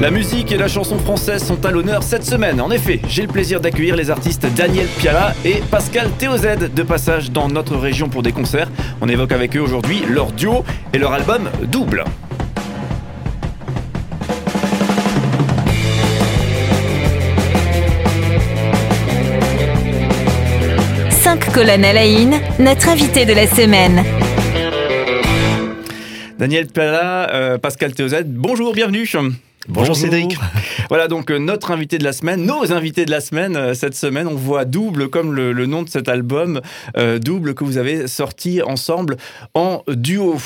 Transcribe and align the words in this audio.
La 0.00 0.10
musique 0.10 0.50
et 0.50 0.56
la 0.56 0.66
chanson 0.66 0.98
française 0.98 1.44
sont 1.44 1.62
à 1.66 1.70
l'honneur 1.70 2.02
cette 2.02 2.24
semaine. 2.24 2.58
En 2.62 2.70
effet, 2.70 3.02
j'ai 3.06 3.20
le 3.20 3.28
plaisir 3.28 3.60
d'accueillir 3.60 3.96
les 3.96 4.10
artistes 4.10 4.46
Daniel 4.56 4.86
Piala 4.98 5.34
et 5.44 5.56
Pascal 5.70 6.10
Théozède 6.12 6.72
de 6.72 6.82
passage 6.82 7.30
dans 7.30 7.48
notre 7.48 7.76
région 7.76 8.08
pour 8.08 8.22
des 8.22 8.32
concerts. 8.32 8.70
On 9.02 9.10
évoque 9.10 9.32
avec 9.32 9.54
eux 9.58 9.60
aujourd'hui 9.60 10.00
leur 10.08 10.32
duo 10.32 10.64
et 10.94 10.98
leur 10.98 11.12
album 11.12 11.50
Double. 11.64 12.04
Cinq 21.10 21.52
colonnes 21.52 21.84
à 21.84 21.92
la 21.92 22.06
une, 22.06 22.40
notre 22.58 22.88
invité 22.88 23.26
de 23.26 23.34
la 23.34 23.46
semaine. 23.46 24.02
Daniel 26.38 26.68
Piala, 26.68 27.34
euh, 27.34 27.58
Pascal 27.58 27.92
Théozède, 27.92 28.32
bonjour, 28.32 28.72
bienvenue. 28.72 29.06
Bonjour, 29.68 29.94
Cédric. 29.94 30.36
Voilà 30.88 31.06
donc 31.06 31.30
euh, 31.30 31.38
notre 31.38 31.70
invité 31.70 31.98
de 31.98 32.04
la 32.04 32.12
semaine, 32.12 32.44
nos 32.44 32.72
invités 32.72 33.04
de 33.04 33.10
la 33.10 33.20
semaine. 33.20 33.56
euh, 33.56 33.74
cette 33.74 33.94
semaine, 33.94 34.26
on 34.26 34.34
voit 34.34 34.64
Double 34.64 35.08
comme 35.10 35.32
le, 35.34 35.52
le 35.52 35.66
nom 35.66 35.82
de 35.82 35.88
cet 35.88 36.08
album, 36.08 36.60
euh, 36.96 37.18
Double 37.18 37.54
que 37.54 37.62
vous 37.64 37.76
avez 37.76 38.08
sorti 38.08 38.62
ensemble 38.62 39.16
en 39.54 39.82
duo. 39.86 40.36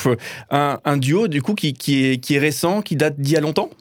Un, 0.50 0.80
un 0.84 0.96
duo 0.96 1.28
du 1.28 1.40
coup 1.42 1.54
qui, 1.54 1.72
qui 1.74 2.04
est, 2.04 2.18
qui 2.18 2.34
est 2.34 2.38
récent, 2.40 2.82
qui 2.82 2.96
date 2.96 3.18
d'il 3.18 3.32
y 3.34 3.36
a 3.36 3.40
longtemps? 3.40 3.70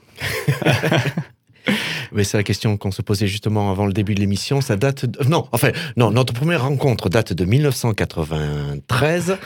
Oui, 2.16 2.26
c'est 2.26 2.38
la 2.38 2.44
question 2.44 2.78
qu'on 2.78 2.92
se 2.92 3.02
posait 3.02 3.26
justement 3.26 3.72
avant 3.72 3.88
le 3.88 3.94
début 3.94 4.14
de 4.14 4.20
l'émission. 4.20 4.62
Ça 4.62 4.76
date. 4.76 5.06
de- 5.08 5.24
Non, 5.28 5.48
enfin, 5.52 5.72
non, 5.98 6.12
notre 6.12 6.32
première 6.32 6.62
rencontre 6.64 7.10
date 7.10 7.34
de 7.34 7.44
1993 7.44 9.38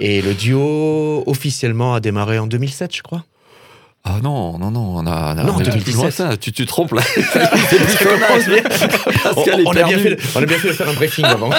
et 0.00 0.22
le 0.22 0.34
duo 0.34 1.22
officiellement 1.26 1.94
a 1.94 2.00
démarré 2.00 2.40
en 2.40 2.48
2007, 2.48 2.96
je 2.96 3.02
crois. 3.02 3.24
Ah 4.08 4.20
non, 4.22 4.56
non, 4.56 4.70
non, 4.70 4.92
on 4.98 5.06
a, 5.06 5.34
on 5.34 5.38
a 5.38 5.42
Non, 5.42 5.54
on 5.56 5.60
est 5.60 5.64
2017. 5.64 5.82
plus 5.82 5.92
loin 5.94 6.10
ça. 6.12 6.36
Tu, 6.36 6.52
tu 6.52 6.62
te 6.64 6.68
trompes 6.68 6.92
là. 6.92 7.02
C'est 7.14 7.78
plus 7.78 8.06
on, 9.66 9.70
a 9.72 9.82
bien 9.82 9.98
fait, 9.98 10.16
on 10.36 10.42
a 10.42 10.46
bien 10.46 10.58
fait 10.58 10.68
de 10.68 10.72
faire 10.74 10.88
un 10.88 10.92
briefing 10.92 11.24
avant. 11.24 11.50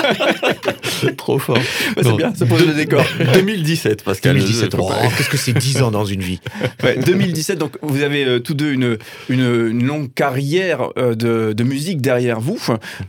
Trop 1.18 1.40
fort. 1.40 1.58
C'est 2.02 2.16
bien, 2.16 2.34
ça 2.34 2.46
pose 2.46 2.66
le 2.66 2.74
décor. 2.74 3.04
2017, 3.34 4.04
Pascal. 4.04 4.36
2017. 4.38 4.72
Je- 4.72 4.78
Oh, 4.80 4.92
Qu'est-ce 5.18 5.30
que 5.30 5.36
c'est 5.38 5.52
10 5.58 5.82
ans 5.82 5.92
dans 5.92 6.06
une 6.06 6.22
vie 6.22 6.40
Ouais, 6.84 6.98
2017, 6.98 7.58
donc 7.60 7.78
vous 7.82 8.02
avez 8.02 8.24
euh, 8.26 8.40
tous 8.40 8.54
deux 8.54 8.72
une, 8.72 8.98
une, 9.28 9.68
une 9.70 9.84
longue 9.86 10.14
carrière 10.14 10.90
euh, 10.98 11.16
de, 11.16 11.52
de 11.54 11.64
musique 11.64 12.00
derrière 12.02 12.40
vous, 12.40 12.58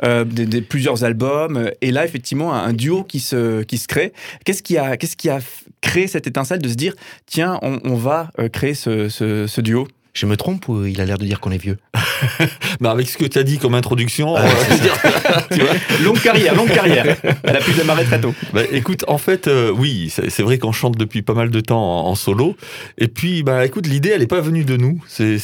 euh, 0.02 0.24
des, 0.24 0.46
des- 0.46 0.62
plusieurs 0.62 1.04
albums, 1.04 1.56
euh, 1.56 1.70
et 1.80 1.92
là 1.92 2.04
effectivement 2.04 2.54
un, 2.54 2.64
un 2.68 2.72
duo 2.72 3.04
qui 3.04 3.20
se, 3.20 3.62
qui 3.62 3.78
se 3.78 3.86
crée. 3.86 4.12
Qu'est-ce 4.44 4.62
qui, 4.64 4.76
a, 4.78 4.96
qu'est-ce 4.96 5.16
qui 5.16 5.28
a 5.30 5.38
créé 5.80 6.06
cette 6.08 6.26
étincelle 6.26 6.60
de 6.60 6.68
se 6.68 6.74
dire, 6.74 6.94
tiens, 7.26 7.58
on, 7.62 7.78
on 7.84 7.94
va 7.94 8.30
euh, 8.40 8.48
créer 8.48 8.74
ce, 8.74 9.08
ce, 9.08 9.27
duo. 9.60 9.88
Je 10.14 10.26
me 10.26 10.36
trompe 10.36 10.68
ou 10.68 10.84
il 10.84 11.00
a 11.00 11.04
l'air 11.04 11.18
de 11.18 11.24
dire 11.24 11.40
qu'on 11.40 11.50
est 11.50 11.58
vieux? 11.58 11.78
Bah, 12.80 12.92
avec 12.92 13.08
ce 13.08 13.18
que 13.18 13.24
tu 13.24 13.38
as 13.38 13.42
dit 13.42 13.58
comme 13.58 13.74
introduction, 13.74 14.36
euh, 14.36 14.40
tu 15.50 15.60
vois, 15.60 15.72
Longue 16.04 16.20
carrière, 16.20 16.54
longue 16.54 16.70
carrière. 16.70 17.16
Elle 17.42 17.56
a 17.56 17.60
pu 17.60 17.72
démarrer 17.72 18.04
très 18.04 18.20
tôt. 18.20 18.34
Bah, 18.52 18.62
écoute, 18.70 19.04
en 19.08 19.18
fait, 19.18 19.48
euh, 19.48 19.70
oui, 19.70 20.10
c'est 20.10 20.42
vrai 20.42 20.58
qu'on 20.58 20.72
chante 20.72 20.96
depuis 20.96 21.22
pas 21.22 21.34
mal 21.34 21.50
de 21.50 21.60
temps 21.60 22.06
en, 22.06 22.10
en 22.10 22.14
solo. 22.14 22.56
Et 22.96 23.08
puis, 23.08 23.42
bah, 23.42 23.64
écoute, 23.66 23.86
l'idée, 23.86 24.10
elle 24.10 24.20
n'est 24.20 24.26
pas 24.26 24.40
venue 24.40 24.64
de 24.64 24.76
nous. 24.76 25.02
C'est, 25.08 25.38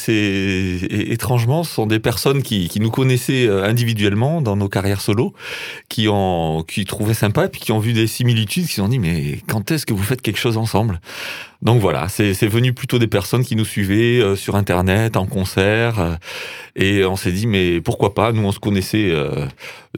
étrangement, 0.91 1.63
ce 1.63 1.73
sont 1.73 1.87
des 1.87 1.99
personnes 1.99 2.41
qui, 2.41 2.69
qui 2.69 2.79
nous 2.79 2.91
connaissaient 2.91 3.47
euh, 3.47 3.63
individuellement 3.63 4.41
dans 4.41 4.55
nos 4.55 4.69
carrières 4.69 5.01
solo, 5.01 5.33
qui 5.89 6.07
ont, 6.07 6.63
qui 6.67 6.85
trouvaient 6.85 7.13
sympa, 7.13 7.47
puis 7.47 7.59
qui 7.59 7.71
ont 7.71 7.79
vu 7.79 7.93
des 7.93 8.07
similitudes, 8.07 8.65
qui 8.65 8.69
se 8.69 8.81
sont 8.81 8.87
dit, 8.87 8.99
mais 8.99 9.39
quand 9.47 9.71
est-ce 9.71 9.85
que 9.85 9.93
vous 9.93 10.03
faites 10.03 10.21
quelque 10.21 10.39
chose 10.39 10.57
ensemble? 10.57 10.99
Donc 11.61 11.81
voilà, 11.81 12.07
c'est 12.09 12.33
c'est 12.35 12.47
venu 12.47 12.73
plutôt 12.73 12.99
des 12.99 13.07
personnes 13.07 13.43
qui 13.43 13.55
nous 13.55 13.65
suivaient 13.65 14.21
euh, 14.21 14.35
sur 14.35 14.55
Internet, 14.55 15.17
en 15.17 15.25
concert, 15.25 15.99
euh, 15.99 16.15
et 16.75 17.05
on 17.05 17.15
s'est 17.15 17.31
dit, 17.31 17.47
mais 17.47 17.81
pourquoi 17.81 18.13
pas? 18.13 18.31
Nous, 18.31 18.43
on 18.43 18.51
se 18.51 18.59
connaissait. 18.59 19.09
euh, 19.11 19.47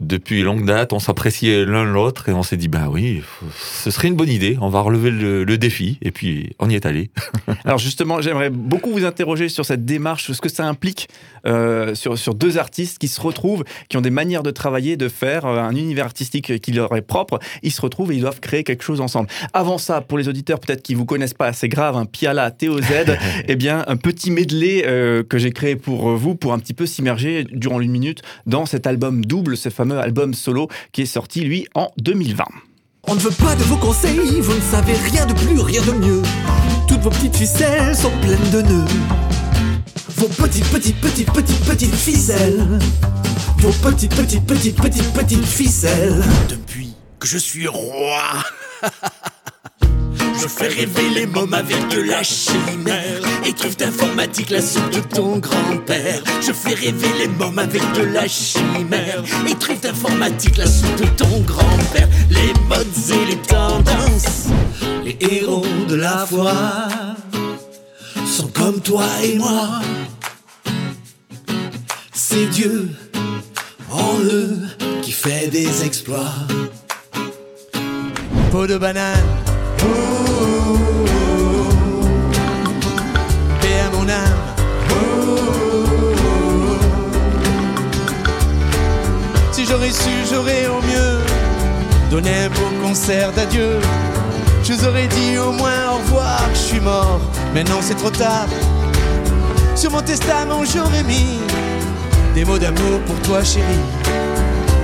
depuis 0.00 0.42
longue 0.42 0.64
date, 0.64 0.92
on 0.92 0.98
s'appréciait 0.98 1.64
l'un 1.64 1.84
l'autre 1.84 2.28
et 2.28 2.32
on 2.32 2.42
s'est 2.42 2.56
dit, 2.56 2.68
ben 2.68 2.88
oui, 2.88 3.22
ce 3.60 3.90
serait 3.90 4.08
une 4.08 4.16
bonne 4.16 4.28
idée, 4.28 4.56
on 4.60 4.68
va 4.68 4.80
relever 4.80 5.10
le, 5.10 5.44
le 5.44 5.58
défi 5.58 5.98
et 6.02 6.10
puis 6.10 6.54
on 6.58 6.70
y 6.70 6.74
est 6.74 6.86
allé. 6.86 7.10
Alors 7.64 7.78
justement, 7.78 8.20
j'aimerais 8.20 8.50
beaucoup 8.50 8.90
vous 8.90 9.04
interroger 9.04 9.48
sur 9.48 9.64
cette 9.64 9.84
démarche, 9.84 10.30
ce 10.30 10.40
que 10.40 10.48
ça 10.48 10.66
implique 10.66 11.08
euh, 11.46 11.94
sur, 11.94 12.18
sur 12.18 12.34
deux 12.34 12.58
artistes 12.58 12.98
qui 12.98 13.08
se 13.08 13.20
retrouvent, 13.20 13.64
qui 13.88 13.96
ont 13.96 14.00
des 14.00 14.10
manières 14.10 14.42
de 14.42 14.50
travailler, 14.50 14.96
de 14.96 15.08
faire, 15.08 15.46
euh, 15.46 15.58
un 15.58 15.74
univers 15.74 16.04
artistique 16.04 16.60
qui 16.60 16.72
leur 16.72 16.96
est 16.96 17.02
propre. 17.02 17.38
Ils 17.62 17.72
se 17.72 17.80
retrouvent 17.80 18.12
et 18.12 18.16
ils 18.16 18.20
doivent 18.20 18.40
créer 18.40 18.64
quelque 18.64 18.82
chose 18.82 19.00
ensemble. 19.00 19.28
Avant 19.52 19.78
ça, 19.78 20.00
pour 20.00 20.18
les 20.18 20.28
auditeurs 20.28 20.58
peut-être 20.60 20.82
qui 20.82 20.94
vous 20.94 21.04
connaissent 21.04 21.34
pas, 21.34 21.52
c'est 21.52 21.68
grave, 21.68 21.96
un 21.96 22.06
Piala 22.06 22.50
TOZ, 22.50 22.84
eh 23.48 23.56
bien 23.56 23.84
un 23.86 23.96
petit 23.96 24.30
medley 24.30 24.84
euh, 24.86 25.22
que 25.22 25.38
j'ai 25.38 25.50
créé 25.50 25.76
pour 25.76 26.16
vous, 26.16 26.34
pour 26.34 26.52
un 26.52 26.58
petit 26.58 26.67
peu 26.74 26.86
s'immerger 26.86 27.44
durant 27.50 27.80
une 27.80 27.90
minute 27.90 28.22
dans 28.46 28.66
cet 28.66 28.86
album 28.86 29.24
double, 29.24 29.56
ce 29.56 29.68
fameux 29.68 29.98
album 29.98 30.34
solo 30.34 30.68
qui 30.92 31.02
est 31.02 31.06
sorti 31.06 31.40
lui 31.40 31.66
en 31.74 31.90
2020. 31.98 32.44
On 33.04 33.14
ne 33.14 33.20
veut 33.20 33.30
pas 33.30 33.54
de 33.54 33.62
vos 33.64 33.76
conseils, 33.76 34.40
vous 34.40 34.54
ne 34.54 34.60
savez 34.60 34.92
rien 34.92 35.24
de 35.24 35.32
plus, 35.32 35.60
rien 35.60 35.82
de 35.82 35.92
mieux. 35.92 36.22
Toutes 36.86 37.00
vos 37.00 37.10
petites 37.10 37.36
ficelles 37.36 37.96
sont 37.96 38.12
pleines 38.20 38.50
de 38.50 38.62
nœuds. 38.62 38.84
Vos 40.16 40.28
petites, 40.28 40.68
petites, 40.70 41.00
petites, 41.00 41.32
petites, 41.32 41.64
petites 41.64 41.94
ficelles. 41.94 42.78
Vos 43.58 43.72
petites, 43.88 44.14
petites, 44.14 44.46
petites, 44.46 44.76
petites, 44.76 45.12
petites 45.12 45.46
ficelles. 45.46 46.22
Depuis 46.48 46.94
que 47.18 47.26
je 47.26 47.38
suis 47.38 47.66
roi. 47.66 48.22
Je 50.40 50.46
fais 50.46 50.68
rêver 50.68 51.10
les 51.14 51.26
mômes 51.26 51.54
avec 51.54 51.88
de 51.88 52.00
la 52.00 52.22
chimère. 52.22 53.20
Et 53.44 53.52
trouve 53.52 53.76
d'informatique 53.76 54.50
la 54.50 54.62
soupe 54.62 54.90
de 54.90 55.00
ton 55.00 55.38
grand-père. 55.38 56.22
Je 56.40 56.52
fais 56.52 56.74
rêver 56.74 57.08
les 57.18 57.28
mômes 57.28 57.58
avec 57.58 57.82
de 57.92 58.02
la 58.02 58.28
chimère. 58.28 59.22
Trouve 59.58 59.80
d'informatique 59.80 60.56
la 60.56 60.66
soupe 60.66 60.96
de 60.96 61.06
ton 61.16 61.40
grand-père. 61.40 62.08
Les 62.30 62.52
modes 62.68 62.86
et 63.10 63.26
les 63.26 63.38
tendances 63.38 64.46
Les 65.04 65.16
héros 65.20 65.66
de 65.88 65.96
la 65.96 66.24
foi 66.26 66.54
Sont 68.26 68.48
comme 68.48 68.80
toi 68.80 69.04
et 69.24 69.36
moi. 69.36 69.80
C'est 72.12 72.46
Dieu 72.46 72.88
en 73.90 74.18
eux 74.22 74.58
qui 75.02 75.10
fait 75.10 75.48
des 75.48 75.84
exploits. 75.84 76.34
Peau 78.52 78.66
de 78.66 78.78
banane 78.78 79.47
paix 83.60 83.80
à 83.86 83.90
mon 83.96 84.08
âme. 84.08 84.42
Si 89.52 89.64
j'aurais 89.64 89.90
su, 89.90 90.10
j'aurais 90.30 90.66
au 90.66 90.80
mieux 90.82 91.20
donné 92.10 92.30
un 92.44 92.48
beau 92.48 92.86
concert 92.86 93.32
d'adieu. 93.32 93.80
Je 94.64 94.72
vous 94.72 94.86
aurais 94.86 95.06
dit 95.06 95.38
au 95.38 95.52
moins 95.52 95.92
au 95.92 95.98
revoir, 95.98 96.42
je 96.52 96.58
suis 96.58 96.80
mort. 96.80 97.20
Maintenant 97.54 97.80
c'est 97.80 97.96
trop 97.96 98.10
tard. 98.10 98.48
Sur 99.74 99.92
mon 99.92 100.02
testament, 100.02 100.64
j'aurais 100.64 101.04
mis 101.04 101.38
des 102.34 102.44
mots 102.44 102.58
d'amour 102.58 103.00
pour 103.06 103.16
toi, 103.22 103.44
chérie. 103.44 103.64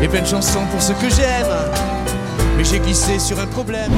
Et 0.01 0.09
plein 0.09 0.23
de 0.23 0.27
chansons 0.27 0.65
pour 0.71 0.81
ceux 0.81 0.95
que 0.95 1.09
j'aime. 1.09 1.53
Mais 2.57 2.65
j'ai 2.65 2.79
glissé 2.79 3.19
sur 3.19 3.41
un 3.41 3.47
problème. 3.47 3.93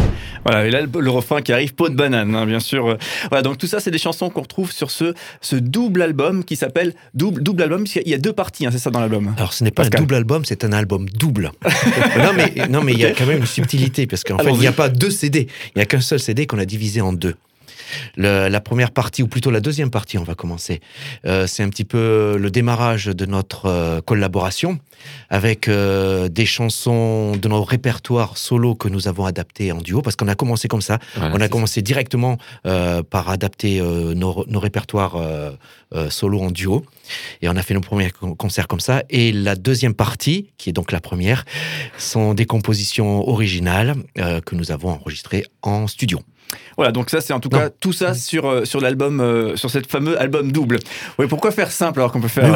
Voilà, 0.46 0.66
et 0.66 0.70
là, 0.70 0.80
le, 0.82 0.88
le 1.00 1.10
refrain 1.10 1.42
qui 1.42 1.52
arrive, 1.52 1.74
peau 1.74 1.88
de 1.88 1.94
banane, 1.94 2.34
hein, 2.34 2.46
bien 2.46 2.60
sûr. 2.60 2.96
Voilà, 3.30 3.42
donc 3.42 3.58
tout 3.58 3.66
ça, 3.66 3.80
c'est 3.80 3.90
des 3.90 3.98
chansons 3.98 4.30
qu'on 4.30 4.42
retrouve 4.42 4.72
sur 4.72 4.90
ce, 4.90 5.14
ce 5.40 5.56
double 5.56 6.02
album 6.02 6.44
qui 6.44 6.56
s'appelle 6.56 6.94
Double, 7.14 7.42
double 7.42 7.62
album, 7.62 7.82
puisqu'il 7.84 8.08
y 8.08 8.14
a 8.14 8.18
deux 8.18 8.32
parties, 8.32 8.66
hein, 8.66 8.70
c'est 8.72 8.78
ça 8.78 8.90
dans 8.90 9.00
l'album. 9.00 9.34
Alors, 9.36 9.52
ce 9.52 9.64
n'est 9.64 9.70
pas 9.70 9.82
Pascal. 9.82 10.00
un 10.00 10.02
double 10.02 10.14
album, 10.14 10.44
c'est 10.44 10.64
un 10.64 10.72
album 10.72 11.08
double. 11.10 11.52
non, 11.64 12.32
mais 12.36 12.68
non, 12.68 12.82
mais 12.82 12.92
il 12.92 12.98
y 13.00 13.04
a 13.04 13.10
quand 13.12 13.26
même 13.26 13.38
une 13.38 13.46
subtilité 13.46 14.06
parce 14.06 14.24
qu'en 14.24 14.38
fait, 14.38 14.50
il 14.50 14.58
n'y 14.58 14.66
a 14.66 14.72
pas 14.72 14.88
deux 14.88 15.10
CD. 15.10 15.48
Il 15.74 15.78
n'y 15.78 15.82
a 15.82 15.86
qu'un 15.86 16.00
seul 16.00 16.20
CD 16.20 16.46
qu'on 16.46 16.58
a 16.58 16.64
divisé 16.64 17.00
en 17.00 17.12
deux. 17.12 17.34
Le- 18.16 18.48
la 18.48 18.60
première 18.60 18.90
partie, 18.90 19.22
ou 19.22 19.28
plutôt 19.28 19.50
la 19.50 19.60
deuxième 19.60 19.90
partie, 19.90 20.18
on 20.18 20.22
va 20.24 20.34
commencer. 20.34 20.80
Euh, 21.24 21.46
c'est 21.46 21.62
un 21.62 21.68
petit 21.68 21.84
peu 21.84 22.36
le 22.38 22.50
démarrage 22.50 23.06
de 23.06 23.26
notre 23.26 23.66
euh, 23.66 24.00
collaboration 24.00 24.78
avec 25.30 25.68
euh, 25.68 26.28
des 26.28 26.46
chansons 26.46 27.36
de 27.36 27.48
nos 27.48 27.62
répertoires 27.62 28.38
solo 28.38 28.74
que 28.74 28.88
nous 28.88 29.08
avons 29.08 29.24
adaptés 29.26 29.70
en 29.72 29.78
duo, 29.78 30.02
parce 30.02 30.16
qu'on 30.16 30.28
a 30.28 30.34
commencé 30.34 30.68
comme 30.68 30.80
ça. 30.80 30.98
Voilà, 31.14 31.34
on 31.36 31.40
a 31.40 31.48
commencé 31.48 31.82
directement 31.82 32.38
euh, 32.66 33.02
par 33.02 33.28
adapter 33.28 33.80
nos, 33.80 34.44
nos 34.48 34.60
répertoires 34.60 35.16
solo 36.10 36.40
en 36.40 36.50
duo. 36.50 36.84
Et 37.40 37.48
on 37.48 37.56
a 37.56 37.62
fait 37.62 37.74
nos 37.74 37.80
premiers 37.80 38.10
con- 38.10 38.34
concerts 38.34 38.66
comme 38.68 38.80
ça. 38.80 39.02
Et 39.10 39.32
la 39.32 39.54
deuxième 39.54 39.94
partie, 39.94 40.50
qui 40.58 40.70
est 40.70 40.72
donc 40.72 40.90
la 40.92 41.00
première, 41.00 41.44
sont 41.98 42.34
des 42.34 42.46
compositions 42.46 43.28
originales 43.28 43.94
que 44.44 44.54
nous 44.54 44.72
avons 44.72 44.90
enregistrées 44.90 45.44
en 45.62 45.86
studio. 45.86 46.20
Voilà, 46.76 46.92
donc 46.92 47.10
ça 47.10 47.20
c'est 47.20 47.32
en 47.32 47.40
tout 47.40 47.48
cas 47.48 47.70
tout 47.70 47.92
ça 47.92 48.14
sur, 48.14 48.46
euh, 48.46 48.64
sur 48.64 48.80
l'album, 48.80 49.20
euh, 49.20 49.56
sur 49.56 49.70
cette 49.70 49.90
fameux 49.90 50.20
album 50.20 50.52
double. 50.52 50.78
Oui, 51.18 51.26
pourquoi 51.26 51.50
faire 51.50 51.70
simple 51.70 52.00
alors 52.00 52.12
qu'on 52.12 52.20
peut 52.20 52.28
faire... 52.28 52.46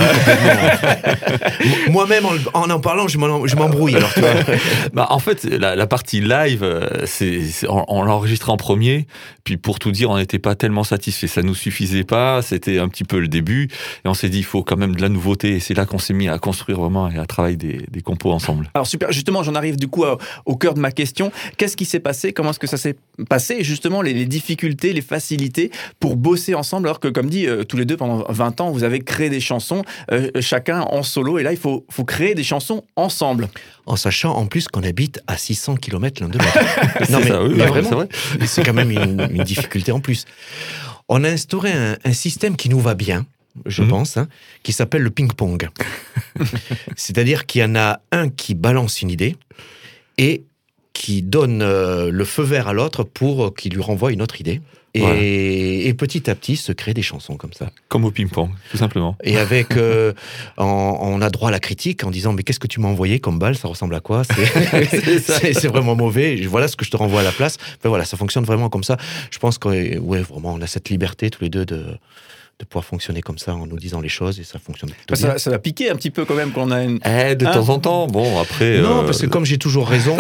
Moi-même, 1.89 2.25
en, 2.55 2.71
en, 2.71 2.81
parlant, 2.81 3.09
je 3.09 3.19
m'embrouille. 3.19 3.97
alors, 3.97 4.13
tu 4.13 4.21
vois. 4.21 4.31
bah, 4.93 5.07
en 5.11 5.19
fait, 5.19 5.45
la, 5.45 5.75
la 5.75 5.87
partie 5.87 6.21
live, 6.21 6.63
euh, 6.63 6.89
c'est, 7.07 7.41
on, 7.69 7.85
on 7.89 8.03
l'a 8.05 8.13
enregistré 8.13 8.53
en 8.53 8.57
premier, 8.57 9.07
puis 9.45 9.57
pour 9.57 9.79
tout 9.79 9.91
dire, 9.91 10.11
on 10.11 10.19
n'était 10.19 10.39
pas 10.39 10.55
tellement 10.55 10.85
satisfait. 10.85 11.27
Ça 11.27 11.43
nous 11.43 11.55
suffisait 11.55 12.05
pas, 12.05 12.43
c'était 12.43 12.79
un 12.79 12.89
petit 12.89 13.05
peu 13.05 13.21
le 13.21 13.29
début, 13.29 13.69
et 14.05 14.09
on 14.09 14.15
s'est 14.15 14.29
dit, 14.29 14.39
il 14.39 14.45
faut 14.45 14.63
quand 14.63 14.77
même 14.77 14.95
de 14.95 15.03
la 15.03 15.09
nouveauté, 15.09 15.57
et 15.57 15.61
c'est 15.61 15.75
là 15.75 15.87
qu'on 15.87 15.99
s'est 15.99 16.15
mis 16.15 16.29
à 16.29 16.39
construire 16.39 16.79
vraiment 16.79 17.11
et 17.11 17.19
à 17.19 17.25
travailler 17.27 17.57
des, 17.57 17.87
des 17.91 18.03
compos 18.03 18.33
ensemble. 18.33 18.71
Alors 18.75 18.87
super, 18.87 19.13
justement, 19.13 19.43
j'en 19.43 19.55
arrive 19.55 19.77
du 19.77 19.89
coup 19.89 20.05
au 20.45 20.57
cœur 20.57 20.75
de 20.75 20.81
ma 20.81 20.93
question. 20.93 21.33
Qu'est-ce 21.57 21.77
qui 21.77 21.85
s'est 21.85 22.01
passé? 22.01 22.33
Comment 22.33 22.51
est-ce 22.51 22.59
que 22.59 22.67
ça 22.67 22.77
s'est 22.77 22.97
passé 23.29 23.65
justement, 23.81 24.03
les, 24.03 24.13
les, 24.13 24.27
difficultés, 24.27 24.93
les 24.93 25.01
facilités 25.01 25.71
pour 26.01 26.17
bosser 26.17 26.55
ensemble, 26.55 26.87
alors 26.87 27.01
que 27.01 27.09
comme 27.09 27.31
dit, 27.31 27.47
euh, 27.47 27.65
tous 27.65 27.79
les 27.79 27.87
deux, 27.87 27.97
pendant 27.97 28.27
20 28.29 28.61
ans, 28.61 28.71
vous 28.73 28.85
avez 28.85 29.01
créé 29.01 29.31
des 29.31 29.41
chansons, 29.41 29.85
euh, 30.13 30.31
chacun 30.41 30.83
en 30.83 31.03
solo, 31.03 31.39
et 31.39 31.43
là, 31.43 31.53
il 31.53 31.59
faut, 31.59 31.87
faut 31.91 32.05
créer 32.05 32.35
des 32.35 32.45
chansons 32.45 32.85
ensemble. 32.95 33.49
En 33.87 33.97
sachant 33.97 34.37
en 34.37 34.45
plus 34.45 34.69
qu'on 34.69 34.83
habite 34.83 35.23
à 35.27 35.39
600 35.39 35.77
km 35.77 36.23
l'un 36.23 36.29
de 36.29 36.37
l'autre. 36.37 36.59
non 37.11 37.21
mais, 37.21 37.29
ça, 37.29 37.43
oui, 37.43 37.55
mais 37.57 37.67
vraiment, 37.67 38.05
c'est 38.45 38.63
quand 38.63 38.75
même 38.75 38.91
une, 38.91 39.29
une, 39.31 39.45
difficulté 39.45 39.93
en 39.93 40.01
plus. 40.01 40.27
On 41.09 41.25
a 41.25 41.29
instauré 41.31 41.73
un, 41.73 41.97
un 42.05 42.13
système 42.13 42.57
qui 42.57 42.69
nous 42.69 42.81
va 42.81 42.95
bien, 42.95 43.25
je 43.65 43.83
mmh. 43.83 43.89
pense, 43.89 44.19
hein, 44.19 44.29
qui 44.63 44.75
s'appelle 44.75 45.03
le 45.03 45.11
ping-pong. 45.11 45.71
C'est-à-dire 46.97 47.47
qu'il 47.47 47.63
y 47.63 47.65
en 47.65 47.77
a 47.77 48.01
un 48.13 48.29
qui 48.29 48.55
balance 48.55 49.01
une 49.01 49.11
idée 49.11 49.37
et 50.19 50.45
qui 51.01 51.23
donne 51.23 51.63
euh, 51.63 52.11
le 52.11 52.25
feu 52.27 52.43
vert 52.43 52.69
à 52.69 52.75
l'autre 52.75 53.05
pour 53.05 53.47
euh, 53.47 53.51
qu'il 53.51 53.73
lui 53.73 53.81
renvoie 53.81 54.13
une 54.13 54.21
autre 54.21 54.39
idée. 54.39 54.61
Et, 54.93 55.01
voilà. 55.01 55.19
et, 55.19 55.95
petit 55.95 56.29
à 56.29 56.35
petit 56.35 56.57
se 56.57 56.73
créent 56.73 56.93
des 56.93 57.01
chansons 57.01 57.37
comme 57.37 57.55
ça. 57.55 57.71
Comme 57.89 58.05
au 58.05 58.11
ping-pong, 58.11 58.51
tout 58.71 58.77
simplement. 58.77 59.17
Et 59.25 59.39
avec, 59.39 59.71
euh, 59.79 60.13
on, 60.59 60.65
on, 61.01 61.23
a 61.23 61.31
droit 61.31 61.49
à 61.49 61.53
la 61.53 61.59
critique 61.59 62.05
en 62.05 62.11
disant 62.11 62.35
mais 62.35 62.43
qu'est-ce 62.43 62.59
que 62.59 62.67
tu 62.67 62.81
m'as 62.81 62.89
envoyé 62.89 63.19
comme 63.19 63.39
balle? 63.39 63.57
Ça 63.57 63.69
ressemble 63.69 63.95
à 63.95 64.01
quoi? 64.01 64.25
C'est 64.25 65.69
vraiment 65.69 65.97
mauvais. 65.97 66.37
Voilà 66.47 66.69
ce 66.69 66.77
que 66.77 66.85
je 66.85 66.91
te 66.91 66.99
renvoie 66.99 67.21
à 67.21 67.25
la 67.25 67.33
place. 67.33 67.57
Enfin, 67.79 67.89
voilà, 67.89 68.05
ça 68.05 68.19
fonctionne 68.19 68.45
vraiment 68.45 68.69
comme 68.69 68.85
ça. 68.85 68.99
Je 69.31 69.39
pense 69.39 69.57
que 69.57 69.99
ouais, 69.99 70.21
vraiment 70.21 70.53
on 70.53 70.61
a 70.61 70.67
cette 70.67 70.91
liberté 70.91 71.31
tous 71.31 71.45
les 71.45 71.51
deux 71.51 71.65
de 71.65 71.87
de 72.61 72.67
pouvoir 72.67 72.85
fonctionner 72.85 73.23
comme 73.23 73.39
ça 73.39 73.55
en 73.55 73.67
nous 73.67 73.79
disant 73.79 74.01
les 74.01 74.11
choses 74.11 74.39
et 74.39 74.45
ça 74.45 74.59
fonctionne 74.59 74.91
bah 75.09 75.17
ça, 75.17 75.39
ça, 75.39 75.51
va 75.51 75.59
piquer 75.59 75.91
un 75.91 75.97
petit 75.97 76.11
peu 76.11 76.27
quand 76.27 76.35
même 76.35 76.53
quand 76.53 76.63
on 76.63 76.71
a 76.71 76.83
une. 76.83 77.01
Eh, 77.07 77.35
de 77.35 77.47
hein 77.47 77.53
temps 77.53 77.69
en 77.71 77.79
temps. 77.79 78.07
Bon, 78.07 78.39
après. 78.39 78.79
Non, 78.79 79.01
euh... 79.01 79.05
parce 79.05 79.23
que 79.23 79.27
comme 79.27 79.47
j'ai 79.47 79.57
toujours 79.57 79.89
raison. 79.89 80.17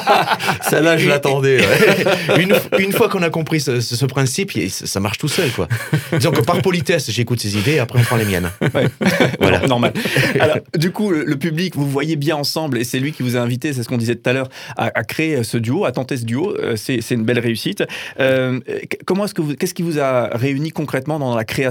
Celle-là, 0.68 0.98
je 0.98 1.08
l'attendais. 1.08 1.60
Ouais. 1.60 2.40
une, 2.42 2.54
une, 2.78 2.92
fois 2.92 3.08
qu'on 3.08 3.22
a 3.22 3.30
compris 3.30 3.60
ce, 3.60 3.80
ce, 3.80 4.06
principe, 4.06 4.52
ça 4.68 4.98
marche 4.98 5.18
tout 5.18 5.28
seul, 5.28 5.50
quoi. 5.52 5.68
Disons 6.12 6.32
que 6.32 6.40
par 6.40 6.60
politesse, 6.62 7.10
j'écoute 7.10 7.40
ses 7.40 7.56
idées 7.56 7.74
et 7.74 7.78
après 7.78 8.00
on 8.00 8.02
prend 8.02 8.16
les 8.16 8.24
miennes. 8.24 8.50
Ouais. 8.74 8.88
voilà. 9.40 9.66
Normal. 9.66 9.92
Alors, 10.40 10.58
du 10.76 10.90
coup, 10.90 11.10
le, 11.10 11.24
le, 11.24 11.36
public, 11.36 11.76
vous 11.76 11.88
voyez 11.88 12.16
bien 12.16 12.36
ensemble 12.36 12.78
et 12.78 12.84
c'est 12.84 12.98
lui 12.98 13.12
qui 13.12 13.22
vous 13.22 13.36
a 13.36 13.40
invité, 13.40 13.72
c'est 13.72 13.84
ce 13.84 13.88
qu'on 13.88 13.98
disait 13.98 14.16
tout 14.16 14.28
à 14.28 14.32
l'heure, 14.32 14.48
à, 14.76 14.86
à, 14.86 15.04
créer 15.04 15.44
ce 15.44 15.58
duo, 15.58 15.84
à 15.84 15.92
tenter 15.92 16.16
ce 16.16 16.24
duo. 16.24 16.56
Euh, 16.58 16.74
c'est 16.76 17.10
une 17.12 17.24
belle 17.24 17.38
réussite. 17.38 17.84
Euh, 18.18 18.58
comment 19.06 19.26
est-ce 19.26 19.34
que 19.34 19.42
vous, 19.42 19.54
qu'est-ce 19.54 19.74
qui 19.74 19.82
vous 19.82 20.00
a 20.00 20.36
réuni 20.36 20.72
concrètement 20.72 21.20
dans 21.20 21.36
la 21.36 21.44
création 21.44 21.67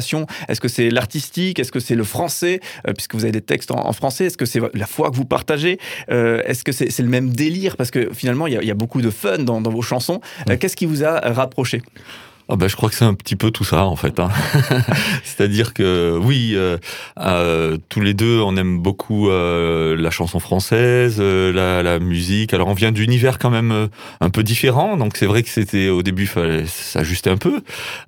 est-ce 0.47 0.59
que 0.61 0.67
c'est 0.67 0.89
l'artistique? 0.89 1.59
Est-ce 1.59 1.71
que 1.71 1.79
c'est 1.79 1.95
le 1.95 2.03
français? 2.03 2.59
Euh, 2.87 2.93
Puisque 2.93 3.15
vous 3.15 3.23
avez 3.23 3.31
des 3.31 3.41
textes 3.41 3.71
en, 3.71 3.87
en 3.87 3.93
français. 3.93 4.25
Est-ce 4.25 4.37
que 4.37 4.45
c'est 4.45 4.61
la 4.73 4.85
foi 4.87 5.09
que 5.11 5.15
vous 5.15 5.25
partagez? 5.25 5.79
Euh, 6.11 6.41
Est-ce 6.45 6.63
que 6.63 6.71
c'est 6.71 6.99
le 6.99 7.09
même 7.09 7.29
délire? 7.29 7.77
Parce 7.77 7.91
que 7.91 8.09
finalement, 8.13 8.47
il 8.47 8.53
y, 8.61 8.65
y, 8.65 8.71
a 8.71 8.75
beaucoup 8.75 9.01
de 9.01 9.09
fun 9.09 9.39
dans, 9.39 9.61
dans 9.61 9.71
vos 9.71 9.81
chansons. 9.81 10.21
Euh, 10.49 10.57
Qu'est-ce 10.57 10.75
qui 10.75 10.85
vous 10.85 11.03
a 11.03 11.19
rapproché? 11.19 11.81
Ben, 12.55 12.69
je 12.69 12.77
crois 12.77 12.89
que 12.89 12.95
c'est 12.95 13.03
un 13.03 13.13
petit 13.13 13.35
peu 13.35 13.51
tout 13.51 13.65
ça 13.65 13.83
en 13.83 13.97
fait. 13.97 14.19
Hein. 14.19 14.29
C'est-à-dire 15.23 15.73
que 15.73 16.17
oui, 16.21 16.53
euh, 16.55 16.77
euh, 17.19 17.77
tous 17.89 17.99
les 17.99 18.13
deux, 18.13 18.39
on 18.39 18.55
aime 18.55 18.79
beaucoup 18.79 19.29
euh, 19.29 19.97
la 19.97 20.11
chanson 20.11 20.39
française, 20.39 21.17
euh, 21.19 21.51
la, 21.51 21.83
la, 21.83 21.99
musique. 21.99 22.53
Alors 22.53 22.69
on 22.69 22.73
vient 22.73 22.93
d'univers 22.93 23.37
quand 23.37 23.49
même 23.49 23.71
euh, 23.71 23.87
un 24.21 24.29
peu 24.29 24.43
différent, 24.43 24.95
donc 24.95 25.17
c'est 25.17 25.25
vrai 25.25 25.43
que 25.43 25.49
c'était 25.49 25.89
au 25.89 26.03
début 26.03 26.25
fallait 26.25 26.65
s'ajuster 26.67 27.29
un 27.29 27.37
peu. 27.37 27.61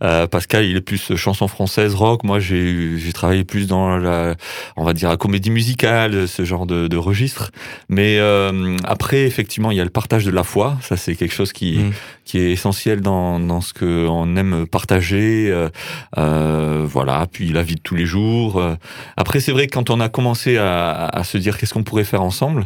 Euh, 0.03 0.25
Pascal, 0.27 0.63
il 0.63 0.77
est 0.77 0.81
plus 0.81 1.15
chanson 1.17 1.49
française, 1.49 1.93
rock. 1.93 2.23
Moi, 2.23 2.39
j'ai 2.39 2.97
j'ai 2.97 3.13
travaillé 3.13 3.43
plus 3.43 3.67
dans 3.67 3.97
la, 3.97 4.35
on 4.77 4.85
va 4.85 4.93
dire 4.93 5.09
la 5.09 5.17
comédie 5.17 5.49
musicale, 5.51 6.29
ce 6.29 6.45
genre 6.45 6.65
de, 6.65 6.87
de 6.87 6.97
registre. 6.97 7.51
Mais 7.89 8.19
après, 8.85 9.23
effectivement, 9.23 9.71
il 9.71 9.77
y 9.77 9.81
a 9.81 9.83
le 9.83 9.89
partage 9.89 10.23
de 10.23 10.31
la 10.31 10.43
foi. 10.43 10.77
Ça, 10.81 10.95
c'est 10.95 11.15
quelque 11.15 11.33
chose 11.33 11.51
qui 11.51 11.79
mmh. 11.79 11.91
qui 12.23 12.37
est 12.37 12.51
essentiel 12.51 13.01
dans 13.01 13.39
dans 13.39 13.61
ce 13.61 13.73
que 13.73 14.07
on 14.07 14.28
on 14.29 14.35
aime 14.35 14.65
partager, 14.67 15.49
euh, 15.49 15.69
euh, 16.17 16.85
voilà. 16.87 17.27
Puis 17.31 17.51
la 17.51 17.63
vie 17.63 17.75
de 17.75 17.81
tous 17.81 17.95
les 17.95 18.05
jours. 18.05 18.61
Après, 19.17 19.39
c'est 19.39 19.51
vrai 19.51 19.67
que 19.67 19.73
quand 19.73 19.89
on 19.89 19.99
a 19.99 20.09
commencé 20.09 20.57
à, 20.57 21.05
à 21.05 21.23
se 21.23 21.37
dire 21.37 21.57
qu'est-ce 21.57 21.73
qu'on 21.73 21.83
pourrait 21.83 22.03
faire 22.03 22.21
ensemble, 22.21 22.65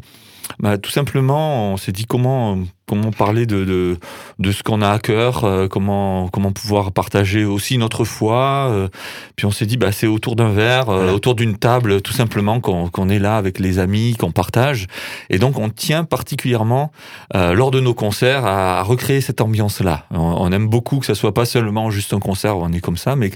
bah, 0.60 0.78
tout 0.78 0.92
simplement, 0.92 1.74
on 1.74 1.78
s'est 1.78 1.92
dit 1.92 2.06
comment 2.06 2.58
comment 2.86 3.12
parler 3.12 3.46
de, 3.46 3.64
de, 3.64 3.98
de 4.40 4.52
ce 4.52 4.62
qu'on 4.62 4.82
a 4.82 4.90
à 4.90 5.00
cœur, 5.00 5.46
euh, 5.46 5.68
comment, 5.68 6.28
comment 6.28 6.52
pouvoir 6.52 6.92
partager 6.92 7.46
aussi 7.46 7.78
notre 7.78 8.04
foi. 8.04 8.68
Euh, 8.72 8.90
puis 9.36 9.46
on 9.46 9.52
s'est 9.52 9.66
dit, 9.66 9.78
bah, 9.78 9.92
c'est 9.92 10.08
autour 10.08 10.36
d'un 10.36 10.50
verre, 10.50 10.90
euh, 10.90 10.98
voilà. 10.98 11.14
autour 11.14 11.36
d'une 11.36 11.58
table, 11.58 12.02
tout 12.02 12.12
simplement, 12.12 12.60
qu'on 12.60 12.90
qu 12.90 13.02
est 13.14 13.20
là 13.20 13.38
avec 13.38 13.60
les 13.60 13.80
amis, 13.80 14.16
qu'on 14.16 14.32
partage. 14.32 14.88
Et 15.30 15.40
donc, 15.40 15.58
on 15.60 15.70
tient 15.70 16.04
particulièrement, 16.04 16.92
lors 17.34 17.72
de 17.72 17.80
nos 17.80 17.94
concerts, 17.94 18.46
à, 18.46 18.80
à 18.80 18.84
recréer 18.84 19.22
cette 19.22 19.42
ambiance-là. 19.42 20.06
On, 20.12 20.20
on, 20.20 20.52
aime 20.52 20.68
beaucoup 20.68 21.00
que 21.00 21.06
ça 21.06 21.16
soit 21.16 21.34
pas 21.34 21.46
seulement 21.46 21.90
juste 21.90 22.14
un 22.14 22.20
concert 22.20 22.58
où 22.58 22.64
on 22.64 22.72
est 22.72 22.80
comme 22.80 22.98
ça, 22.98 23.16
mais 23.16 23.32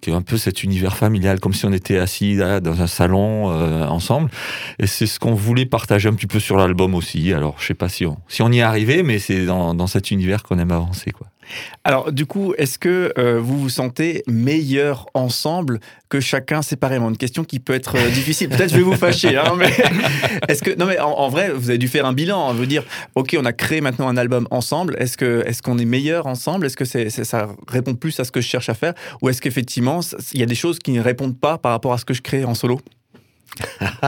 qu'il 0.00 0.12
y 0.12 0.16
ait 0.16 0.18
un 0.18 0.22
peu 0.22 0.36
cet 0.36 0.62
univers 0.62 0.96
familial, 0.96 1.40
comme 1.40 1.52
si 1.52 1.64
on 1.66 1.72
était 1.72 1.98
assis 1.98 2.34
là, 2.34 2.60
dans 2.60 2.80
un 2.80 2.86
salon 2.86 3.46
ensemble. 3.88 4.30
Et 4.78 4.86
c'est 4.86 5.06
ce 5.06 5.18
qu'on 5.18 5.34
voulait 5.34 5.66
partager 5.66 6.08
un 6.08 6.14
petit 6.14 6.26
peu 6.26 6.40
sur 6.40 6.56
l'album 6.56 6.94
aussi. 6.94 7.32
Alors, 7.32 7.56
je 7.58 7.66
sais 7.66 7.74
pas 7.74 7.88
si 7.88 8.06
on, 8.06 8.18
si 8.28 8.42
on 8.42 8.50
y 8.50 8.58
est 8.58 8.62
arrivé, 8.62 8.89
mais 9.02 9.18
c'est 9.18 9.44
dans, 9.44 9.74
dans, 9.74 9.86
cet 9.86 10.10
univers 10.10 10.42
qu'on 10.42 10.58
aime 10.58 10.70
avancer. 10.70 11.10
Quoi. 11.10 11.26
Alors, 11.84 12.12
du 12.12 12.26
coup, 12.26 12.54
est-ce 12.58 12.78
que 12.78 13.12
euh, 13.18 13.40
vous 13.40 13.58
vous 13.60 13.68
sentez 13.68 14.22
meilleur 14.26 15.06
ensemble 15.14 15.80
que 16.08 16.20
chacun 16.20 16.62
séparément? 16.62 17.08
Une 17.08 17.16
question 17.16 17.44
qui 17.44 17.60
peut 17.60 17.74
être 17.74 17.96
euh, 17.96 18.10
difficile. 18.10 18.48
Peut-être 18.48 18.70
je 18.70 18.76
vais 18.76 18.82
vous 18.82 18.96
fâcher, 18.96 19.36
hein, 19.36 19.54
mais 19.56 19.70
est-ce 20.48 20.62
que 20.62 20.76
non, 20.76 20.86
mais 20.86 20.98
en, 20.98 21.28
vrai, 21.28 21.50
vous 21.52 21.70
avez 21.70 21.78
dû 21.78 21.88
faire 21.88 22.06
un 22.06 22.12
bilan, 22.12 22.50
hein, 22.50 22.52
vous 22.52 22.66
dire, 22.66 22.84
ok, 23.14 23.36
on 23.38 23.44
a 23.44 23.52
créé 23.52 23.80
maintenant 23.80 24.08
un 24.08 24.16
album 24.16 24.46
ensemble. 24.50 24.96
Est-ce 24.98 25.16
que 25.16 25.42
est-ce 25.46 25.62
qu'on 25.62 25.78
est 25.78 25.84
meilleur 25.84 26.26
ensemble? 26.26 26.66
Est-ce 26.66 26.76
que 26.76 26.84
ça 26.84 27.48
répond 27.68 27.94
plus 27.94 28.18
à 28.20 28.24
ce 28.24 28.30
que 28.30 28.40
je 28.40 28.48
cherche 28.48 28.68
à 28.68 28.74
faire, 28.74 28.94
ou 29.22 29.28
est-ce 29.28 29.40
qu'effectivement, 29.40 30.00
il 30.32 30.40
y 30.40 30.42
a 30.42 30.46
des 30.46 30.54
choses 30.54 30.78
qui 30.78 30.92
ne 30.92 31.00
répondent 31.00 31.38
pas 31.38 31.58
par 31.58 31.72
rapport 31.72 31.92
à 31.92 31.98
ce 31.98 32.04
que 32.04 32.14
je 32.14 32.22
crée 32.22 32.44
en 32.44 32.54
solo? 32.54 32.80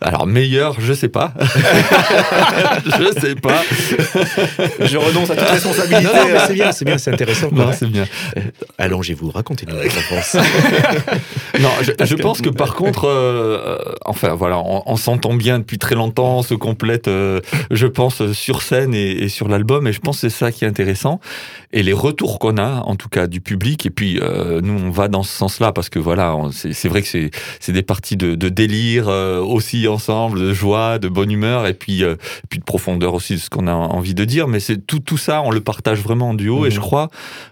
Alors 0.00 0.26
meilleur, 0.26 0.80
je 0.80 0.92
sais 0.92 1.08
pas. 1.08 1.32
je 1.40 3.20
sais 3.20 3.34
pas. 3.34 3.62
je 4.80 4.96
renonce 4.96 5.30
à 5.30 5.36
toute 5.36 5.48
responsabilité. 5.48 6.02
Non, 6.04 6.28
non 6.28 6.40
c'est 6.46 6.54
bien, 6.54 6.72
c'est 6.72 6.84
bien, 6.84 6.98
c'est 6.98 7.12
intéressant. 7.12 7.50
c'est 7.72 7.86
bien. 7.88 8.04
Euh, 8.36 8.40
Allongez-vous, 8.78 9.30
racontez-nous 9.30 9.76
votre 9.76 9.94
réponse. 9.94 10.36
non, 11.60 11.70
je, 11.82 11.92
je, 12.04 12.14
pense 12.16 12.40
que 12.40 12.50
par 12.50 12.74
contre, 12.74 13.06
euh, 13.06 13.78
enfin 14.04 14.34
voilà, 14.34 14.58
on, 14.58 14.82
on 14.86 14.96
s'entend 14.96 15.34
bien 15.34 15.58
depuis 15.58 15.78
très 15.78 15.94
longtemps, 15.94 16.38
on 16.38 16.42
se 16.42 16.54
complète, 16.54 17.08
euh, 17.08 17.40
je 17.70 17.86
pense, 17.86 18.32
sur 18.32 18.62
scène 18.62 18.94
et, 18.94 19.10
et 19.10 19.28
sur 19.28 19.48
l'album, 19.48 19.86
et 19.86 19.92
je 19.92 20.00
pense 20.00 20.20
que 20.20 20.28
c'est 20.28 20.36
ça 20.36 20.52
qui 20.52 20.64
est 20.64 20.68
intéressant. 20.68 21.20
Et 21.74 21.82
les 21.82 21.94
retours 21.94 22.38
qu'on 22.38 22.58
a, 22.58 22.82
en 22.82 22.96
tout 22.96 23.08
cas 23.08 23.26
du 23.26 23.40
public, 23.40 23.86
et 23.86 23.90
puis 23.90 24.18
euh, 24.20 24.60
nous 24.62 24.78
on 24.78 24.90
va 24.90 25.08
dans 25.08 25.22
ce 25.22 25.34
sens-là 25.34 25.72
parce 25.72 25.88
que 25.88 25.98
voilà, 25.98 26.36
c'est 26.52 26.88
vrai 26.88 27.00
que 27.00 27.08
c'est 27.08 27.30
c'est 27.60 27.72
des 27.72 27.82
parties 27.82 28.16
de, 28.16 28.34
de 28.34 28.48
délire 28.48 29.08
euh, 29.08 29.40
aussi 29.40 29.88
ensemble, 29.88 30.40
de 30.40 30.52
joie, 30.52 30.98
de 30.98 31.08
bonne 31.08 31.30
humeur 31.30 31.66
et 31.66 31.74
puis, 31.74 32.04
euh, 32.04 32.16
puis 32.48 32.58
de 32.58 32.64
profondeur 32.64 33.14
aussi 33.14 33.34
de 33.34 33.40
ce 33.40 33.50
qu'on 33.50 33.66
a 33.66 33.72
envie 33.72 34.14
de 34.14 34.24
dire. 34.24 34.48
Mais 34.48 34.60
c'est 34.60 34.86
tout, 34.86 35.00
tout 35.00 35.18
ça, 35.18 35.42
on 35.42 35.50
le 35.50 35.60
partage 35.60 36.00
vraiment 36.00 36.30
en 36.30 36.34
duo 36.34 36.60
mmh. 36.60 36.66
et 36.66 36.70
je 36.70 36.80
crois 36.80 37.08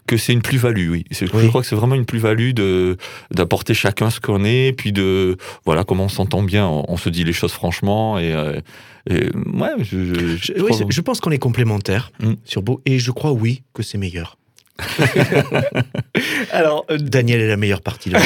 que 0.06 0.16
c'est 0.16 0.32
une 0.32 0.42
plus-value. 0.42 0.90
Oui. 0.90 1.04
oui. 1.10 1.28
je 1.42 1.46
crois 1.48 1.60
que 1.60 1.66
c'est 1.66 1.76
vraiment 1.76 1.94
une 1.94 2.06
plus-value 2.06 2.52
de 2.52 2.96
d'apporter 3.32 3.74
chacun 3.74 4.10
ce 4.10 4.20
qu'on 4.20 4.44
est, 4.44 4.72
puis 4.76 4.92
de 4.92 5.36
voilà 5.64 5.84
comment 5.84 6.04
on 6.04 6.08
s'entend 6.08 6.42
bien. 6.42 6.66
On, 6.66 6.84
on, 6.88 6.96
se 6.96 7.08
dit 7.08 7.24
les 7.24 7.32
choses 7.32 7.52
franchement 7.52 8.18
et, 8.18 8.32
euh, 8.32 8.60
et 9.08 9.30
ouais, 9.34 9.70
je, 9.78 10.04
je, 10.04 10.36
je, 10.36 10.62
oui, 10.62 10.72
je 10.88 11.00
pense 11.00 11.20
qu'on 11.20 11.30
est 11.30 11.38
complémentaires 11.38 12.12
mmh. 12.20 12.32
sur 12.44 12.62
beau 12.62 12.82
et 12.86 12.98
je 12.98 13.10
crois 13.10 13.32
oui 13.32 13.62
que 13.72 13.82
c'est 13.82 13.98
meilleur. 13.98 14.36
Alors, 16.52 16.84
euh, 16.90 16.98
Daniel 16.98 17.40
est 17.40 17.48
la 17.48 17.56
meilleure 17.56 17.82
partie. 17.82 18.10
De 18.10 18.16
oh 18.18 18.20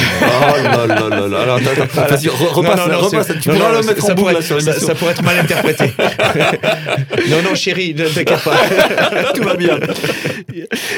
là 0.63 0.85
là 0.87 1.09
là 1.09 1.27
là. 1.27 1.39
Alors, 1.39 1.57
attends, 1.57 1.81
attends. 1.81 2.15
Vas-y, 2.15 2.29
repasse, 2.29 2.87
non, 2.87 2.93
non, 2.93 2.99
repasse. 2.99 3.27
Tu 3.41 3.49
pourras 3.49 3.81
le 3.81 3.85
mettre 3.85 4.09
en 4.09 4.13
boucle 4.15 4.33
là, 4.33 4.41
sur 4.41 4.61
ça, 4.61 4.73
ça 4.73 4.95
pourrait 4.95 5.11
être 5.11 5.23
mal 5.23 5.37
interprété. 5.39 5.93
non, 7.29 7.41
non, 7.43 7.55
chérie, 7.55 7.93
ne 7.93 8.05
t'inquiète 8.07 8.43
pas. 8.43 8.57
Tout 9.33 9.43
va 9.43 9.55
bien. 9.55 9.79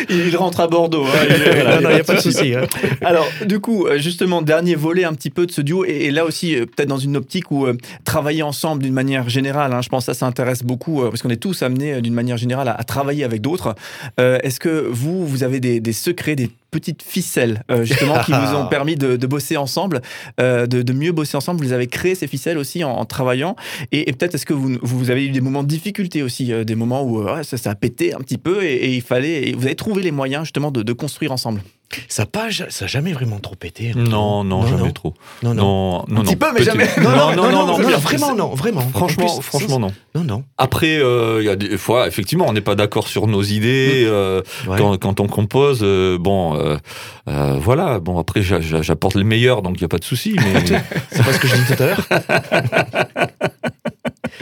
Il 0.10 0.36
rentre 0.38 0.60
à 0.60 0.68
Bordeaux. 0.68 1.06
Hein. 1.06 1.26
Il, 1.30 1.36
voilà, 1.36 1.76
non, 1.76 1.82
non, 1.82 1.90
il 1.90 1.96
n'y 1.96 2.02
a 2.02 2.04
pas 2.04 2.16
de 2.16 2.22
souci. 2.22 2.54
Hein. 2.56 2.62
Alors, 3.02 3.28
du 3.46 3.60
coup, 3.60 3.88
euh, 3.88 3.98
justement, 3.98 4.42
dernier 4.42 4.76
volet 4.76 5.04
un 5.04 5.14
petit 5.14 5.30
peu 5.30 5.46
de 5.46 5.52
ce 5.52 5.62
duo, 5.62 5.86
et, 5.86 6.06
et 6.06 6.12
là 6.12 6.26
aussi, 6.26 6.56
euh, 6.56 6.66
peut-être 6.66 6.90
dans 6.90 6.98
une 6.98 7.18
optique 7.18 7.52
où 7.52 7.66
euh, 7.66 7.76
travailler 8.06 8.44
ensemble 8.44 8.84
d'une 8.84 8.94
manière 8.94 9.30
générale, 9.30 9.74
hein, 9.74 9.82
je 9.82 9.90
pense 9.90 10.06
que 10.06 10.14
ça, 10.14 10.20
ça 10.20 10.26
intéresse 10.26 10.64
beaucoup, 10.64 11.02
euh, 11.02 11.10
parce 11.10 11.22
qu'on 11.22 11.30
est 11.30 11.42
tous 11.42 11.62
amenés 11.64 12.02
d'une 12.02 12.14
manière 12.14 12.38
générale 12.38 12.68
à, 12.68 12.74
à 12.74 12.84
travailler 12.84 13.24
avec 13.24 13.42
d'autres. 13.42 13.76
Euh, 14.20 14.40
Est-ce 14.44 14.60
que 14.60 14.88
vous, 14.90 15.26
vous 15.26 15.44
avez 15.44 15.47
des, 15.48 15.80
des 15.80 15.94
secrets, 15.94 16.36
des 16.36 16.51
petites 16.72 17.02
ficelles 17.02 17.64
euh, 17.72 17.84
justement 17.84 18.20
qui 18.24 18.32
vous 18.32 18.56
ont 18.56 18.68
permis 18.70 18.96
de, 18.96 19.16
de 19.16 19.28
bosser 19.28 19.58
ensemble, 19.58 20.02
euh, 20.40 20.68
de, 20.68 20.82
de, 20.82 20.94
mieux 20.94 21.12
bosser 21.12 21.38
ensemble. 21.38 21.64
Vous 21.64 21.74
avez 21.74 21.88
créé 21.88 22.16
ces 22.16 22.28
ficelles 22.28 22.58
aussi 22.58 22.84
en, 22.84 22.92
en 22.92 23.06
travaillant. 23.06 23.56
Et, 23.92 24.10
et 24.10 24.14
peut-être 24.14 24.36
est-ce 24.36 24.46
que 24.46 24.54
vous, 24.54 24.78
vous 24.82 25.12
avez 25.12 25.26
eu 25.26 25.30
des 25.30 25.42
moments 25.42 25.64
de 25.64 25.68
difficulté 25.68 26.24
aussi, 26.24 26.52
euh, 26.52 26.64
des 26.64 26.76
moments 26.76 27.04
où 27.04 27.26
ça, 27.44 27.58
ça, 27.58 27.72
a 27.72 27.76
pété 27.76 28.14
un 28.14 28.20
petit 28.20 28.38
peu 28.38 28.64
et, 28.64 28.74
et, 28.74 28.96
il 28.96 29.02
fallait. 29.02 29.50
Et 29.50 29.54
vous 29.54 29.66
avez 29.66 29.76
trouvé 29.76 30.02
les 30.02 30.12
moyens 30.12 30.46
justement 30.46 30.72
de, 30.72 30.84
de 30.84 30.94
construire 30.94 31.32
ensemble? 31.32 31.62
Ça 32.10 32.26
n'a 32.36 32.52
ça 32.70 32.86
a 32.86 32.88
jamais 32.88 33.14
vraiment 33.14 33.40
trop 33.40 33.56
pété. 33.56 33.92
Hein. 33.92 33.94
Non, 33.98 34.44
non, 34.44 34.62
non, 34.62 34.68
jamais 34.68 34.84
non. 34.84 34.92
trop. 34.92 35.14
Non, 35.42 35.54
non. 35.54 36.04
non, 36.10 36.20
Un 36.20 36.24
petit 36.24 36.36
peu, 36.36 36.48
mais 36.54 36.64
jamais. 36.64 36.86
Non, 37.02 37.10
non, 37.10 37.36
non, 37.36 37.52
non, 37.52 37.68
non, 37.68 37.78
non 37.78 37.98
vraiment, 37.98 38.36
non, 38.36 38.50
vraiment. 38.56 38.82
Franchement, 38.82 39.26
plus, 39.26 39.42
franchement, 39.42 39.80
non. 39.80 39.94
Non, 40.14 40.24
non. 40.24 40.44
Après, 40.58 40.96
il 40.96 41.02
euh, 41.02 41.44
y 41.44 41.50
a 41.50 41.56
des 41.56 41.78
fois, 41.78 42.08
effectivement, 42.08 42.46
on 42.48 42.54
n'est 42.54 42.62
pas 42.62 42.76
d'accord 42.76 43.08
sur 43.08 43.28
nos 43.28 43.42
idées 43.42 44.04
mmh. 44.04 44.10
euh, 44.10 44.42
ouais. 44.68 44.78
quand, 44.78 44.98
quand, 44.98 45.20
on 45.22 45.28
compose. 45.28 45.80
Euh, 45.82 46.18
bon, 46.20 46.56
euh, 47.30 47.58
voilà. 47.60 48.00
Bon, 48.00 48.20
après, 48.20 48.42
j'apporte 48.42 49.16
les 49.16 49.24
meilleurs, 49.24 49.62
donc 49.62 49.78
il 49.78 49.82
n'y 49.82 49.86
a 49.86 49.90
pas 49.90 49.98
de 49.98 50.04
souci. 50.04 50.36
Mais... 50.38 50.66
C'est 51.12 51.24
pas 51.24 51.34
ce 51.34 51.40
que 51.40 51.48
je 51.48 51.56
dis 51.56 51.76
tout 51.76 51.84
à 51.84 51.86
l'heure. 51.86 52.08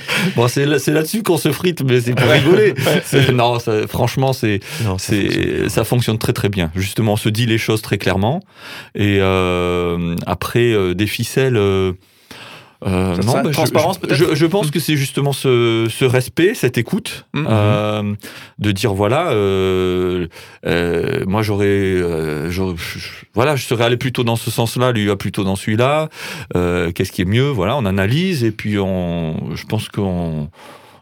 bon, 0.35 0.47
c'est 0.47 0.65
là, 0.65 0.77
là-dessus 0.87 1.23
qu'on 1.23 1.37
se 1.37 1.51
frite, 1.51 1.83
mais 1.83 2.01
c'est 2.01 2.13
pour 2.13 2.29
rigoler. 2.29 2.73
non, 3.33 3.59
ça, 3.59 3.87
franchement, 3.87 4.33
c'est, 4.33 4.59
c'est, 4.97 5.69
ça 5.69 5.83
fonctionne 5.83 6.17
très 6.17 6.33
très 6.33 6.49
bien. 6.49 6.71
Justement, 6.75 7.13
on 7.13 7.17
se 7.17 7.29
dit 7.29 7.45
les 7.45 7.57
choses 7.57 7.81
très 7.81 7.97
clairement. 7.97 8.41
Et 8.93 9.19
euh, 9.21 10.15
après, 10.25 10.73
euh, 10.73 10.93
des 10.93 11.07
ficelles. 11.07 11.59
Euh, 12.85 13.15
non, 13.17 13.41
bah, 13.41 13.51
transparence 13.51 13.99
je, 14.09 14.13
je, 14.13 14.35
je, 14.35 14.45
pense 14.45 14.69
que 14.69 14.79
c'est 14.79 14.97
justement 14.97 15.33
ce, 15.33 15.87
ce, 15.89 16.05
respect, 16.05 16.53
cette 16.53 16.77
écoute, 16.77 17.25
mm 17.33 17.41
-hmm. 17.41 17.47
euh, 17.49 18.15
de 18.59 18.71
dire 18.71 18.93
voilà, 18.93 19.31
euh, 19.31 20.27
moi 21.25 21.41
j'aurais, 21.41 22.01
voilà, 23.33 23.55
je 23.55 23.63
serais 23.65 23.85
allé 23.85 23.97
plutôt 23.97 24.23
dans 24.23 24.35
ce 24.35 24.51
sens-là, 24.51 24.91
lui 24.91 25.05
va 25.07 25.15
plutôt 25.15 25.43
dans 25.43 25.55
celui-là. 25.55 26.09
Qu'est-ce 26.53 27.11
qui 27.11 27.21
est 27.21 27.31
mieux 27.37 27.49
Voilà, 27.49 27.75
on 27.77 27.85
analyse 27.85 28.43
et 28.43 28.51
puis 28.51 28.77
on, 28.77 29.55
je 29.55 29.65
pense 29.65 29.89
qu'on 29.89 30.49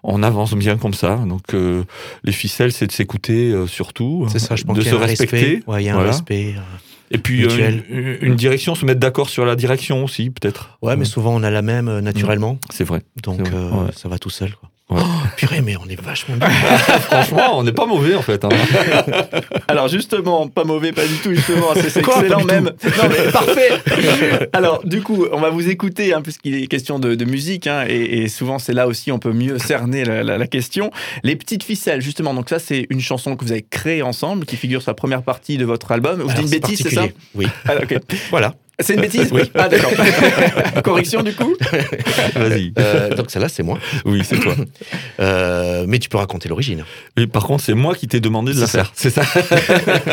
on 0.04 0.22
avance 0.22 0.54
bien 0.54 0.78
comme 0.78 0.94
ça. 0.94 1.16
Donc 1.28 1.54
euh, 1.54 1.84
les 2.24 2.34
ficelles, 2.34 2.72
c'est 2.72 2.88
de 2.88 2.92
s'écouter 2.92 3.52
euh, 3.52 3.68
surtout, 3.68 4.28
c'est 4.30 4.40
ça, 4.40 4.56
je 4.56 4.64
pense 4.64 4.78
de 4.78 4.84
se 4.84 4.96
respecter. 4.96 5.64
Il 5.66 5.72
ouais, 5.72 5.84
y 5.84 5.90
a 5.90 5.94
un 5.94 5.96
voilà. 5.96 6.12
respect. 6.12 6.56
Euh, 7.14 7.18
et 7.18 7.22
puis 7.22 7.46
euh, 7.46 7.72
une, 7.90 8.18
une, 8.22 8.36
direction, 8.36 8.76
se 8.76 8.86
mettre 8.86 9.00
d'accord 9.00 9.30
sur 9.30 9.46
la 9.46 9.56
direction 9.56 10.04
aussi, 10.04 10.30
peut-être. 10.30 10.78
Ouais, 10.82 10.96
mais 10.96 11.06
souvent 11.06 11.34
on 11.36 11.44
a 11.44 11.52
la 11.52 11.62
même 11.62 11.88
euh, 11.88 12.02
naturellement. 12.02 12.58
C'est 12.70 12.84
vrai. 12.84 13.02
Donc 13.22 13.48
vrai. 13.48 13.86
Ouais. 13.86 13.92
ça 13.96 14.10
va 14.10 14.18
tout 14.18 14.30
seul. 14.30 14.54
Quoi. 14.56 14.70
Ouais. 14.90 15.00
Oh, 15.02 15.28
purée, 15.38 15.62
mais 15.62 15.76
on 15.78 15.90
est 15.90 16.00
vachement 16.00 16.36
bien. 16.36 16.50
Franchement, 16.50 17.58
on 17.58 17.64
n'est 17.64 17.72
pas 17.72 17.86
mauvais 17.86 18.16
en 18.16 18.22
fait. 18.22 18.44
Hein. 18.44 18.50
Alors 19.68 19.88
justement, 19.88 20.48
pas 20.48 20.66
mauvais, 20.66 20.92
pas 20.92 21.06
du 21.06 21.16
tout, 21.18 21.34
justement, 21.34 21.68
c'est 21.74 21.98
excellent 21.98 22.44
même. 22.44 22.66
Non 22.66 23.10
mais 23.10 23.32
parfait. 23.32 23.70
Alors 24.52 24.84
du 24.86 25.02
coup, 25.02 25.26
on 25.32 25.40
va 25.40 25.50
vous 25.50 25.70
écouter, 25.70 26.14
hein, 26.14 26.22
puisqu'il 26.22 26.56
est 26.56 26.68
question 26.68 27.00
de, 27.00 27.16
de 27.16 27.26
musique, 27.26 27.68
hein, 27.68 27.86
et, 27.88 28.24
et, 28.24 28.28
souvent 28.28 28.60
c'est 28.60 28.74
là 28.74 28.88
aussi 28.88 29.12
on 29.12 29.20
peut 29.20 29.32
mieux 29.32 29.58
cerner 29.58 30.04
la, 30.04 30.22
la, 30.22 30.38
la, 30.38 30.48
question. 30.48 30.92
Les 31.24 31.38
petites 31.38 31.64
ficelles, 31.64 32.02
justement, 32.02 32.34
donc 32.34 32.50
ça 32.50 32.60
c'est 32.60 32.86
une 32.90 33.02
chanson 33.02 33.38
que 33.38 33.46
vous 33.46 33.52
avez 33.52 33.64
créée 33.64 34.02
ensemble, 34.02 34.46
qui 34.46 34.58
figure 34.58 34.82
sur 34.82 34.92
la 34.92 34.96
première 34.96 35.24
partie 35.24 35.58
de 35.58 35.66
votre 35.66 35.92
album. 35.94 36.22
Vous 36.22 36.28
dites 36.28 36.44
une 36.44 36.50
bêtise, 36.50 36.82
c'est 36.84 36.94
ça 36.94 37.06
Oui. 37.36 37.48
Ah, 37.68 37.76
okay. 37.82 38.00
voilà. 38.30 38.54
C'est 38.80 38.96
une 38.96 39.02
bêtise 39.08 39.30
Oui. 39.32 39.44
Ah 39.54 39.70
d'accord. 39.70 39.92
Correction 40.84 41.22
du 41.22 41.34
coup 41.34 41.56
Vas-y. 42.36 42.74
Euh, 42.80 43.16
donc 43.16 43.30
celle-là, 43.30 43.50
c'est 43.50 43.64
moi. 43.64 43.78
Oui, 44.06 44.22
c'est 44.24 44.40
toi. 44.40 44.56
Euh, 45.20 45.86
mais 45.88 46.00
tu 46.00 46.10
peux 46.10 46.18
raconter 46.18 46.50
l'origine. 46.50 46.84
Par 47.32 47.46
contre, 47.46 47.64
c'est 47.64 47.74
moi 47.74 47.96
qui 47.96 48.08
t'ai 48.08 48.20
demandé 48.20 48.54
de 48.54 48.60
la 48.60 48.68
faire. 48.68 48.92
C'est 48.96 49.10
ça. 49.10 49.24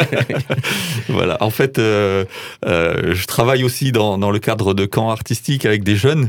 voilà. 1.09 1.39
En 1.41 1.51
fait, 1.51 1.79
euh, 1.79 2.25
euh, 2.67 3.15
je 3.15 3.27
travaille 3.27 3.65
aussi 3.65 3.93
dans, 3.93 4.19
dans 4.19 4.31
le 4.31 4.39
cadre 4.39 4.75
de 4.75 4.85
camps 4.85 5.11
artistiques 5.11 5.65
avec 5.65 5.83
des 5.83 5.97
jeunes. 5.97 6.29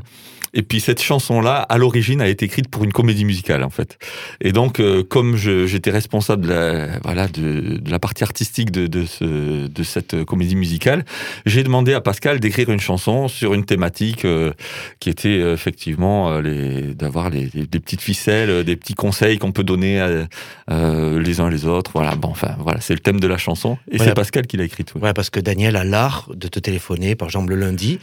Et 0.53 0.63
puis 0.63 0.81
cette 0.81 1.01
chanson-là, 1.01 1.61
à 1.69 1.77
l'origine, 1.77 2.21
a 2.21 2.27
été 2.27 2.45
écrite 2.45 2.67
pour 2.67 2.83
une 2.83 2.91
comédie 2.91 3.23
musicale, 3.23 3.63
en 3.63 3.69
fait. 3.69 3.97
Et 4.41 4.51
donc, 4.51 4.79
euh, 4.79 5.03
comme 5.03 5.37
j'étais 5.37 5.91
responsable 5.91 6.43
de 6.43 6.49
la, 6.49 6.99
voilà, 7.03 7.27
de, 7.27 7.77
de, 7.77 7.91
la 7.91 7.99
partie 7.99 8.23
artistique 8.23 8.71
de, 8.71 8.87
de, 8.87 9.05
ce, 9.05 9.67
de 9.67 9.83
cette 9.83 10.25
comédie 10.25 10.57
musicale, 10.57 11.05
j'ai 11.45 11.63
demandé 11.63 11.93
à 11.93 12.01
Pascal 12.01 12.39
d'écrire 12.39 12.69
une 12.69 12.81
chanson 12.81 13.29
sur 13.29 13.53
une 13.53 13.65
thématique 13.65 14.25
euh, 14.25 14.51
qui 14.99 15.09
était 15.09 15.29
euh, 15.29 15.53
effectivement 15.53 16.39
les, 16.39 16.93
d'avoir 16.95 17.29
les, 17.29 17.49
les, 17.53 17.65
des 17.65 17.79
petites 17.79 18.01
ficelles, 18.01 18.65
des 18.65 18.75
petits 18.75 18.95
conseils 18.95 19.37
qu'on 19.37 19.53
peut 19.53 19.63
donner 19.63 20.01
à, 20.01 20.27
les 20.67 21.39
uns 21.39 21.49
les 21.49 21.65
autres. 21.65 21.91
Voilà, 21.93 22.15
bon, 22.15 22.29
enfin, 22.29 22.55
voilà, 22.59 22.81
c'est 22.81 22.93
le 22.93 22.99
thème 22.99 23.19
de 23.19 23.27
la 23.27 23.37
chanson. 23.37 23.77
Et 23.89 23.97
voilà. 23.97 24.11
c'est 24.11 24.15
Pascal 24.15 24.47
qui 24.47 24.57
l'a 24.57 24.65
écrite. 24.65 24.93
Ouais. 24.95 25.01
ouais. 25.01 25.13
parce 25.13 25.29
que 25.29 25.39
Daniel 25.39 25.75
a 25.75 25.83
l'art 25.83 26.29
de 26.33 26.47
te 26.47 26.59
téléphoner, 26.59 27.15
par 27.15 27.29
exemple 27.29 27.51
le 27.51 27.55
lundi, 27.55 27.99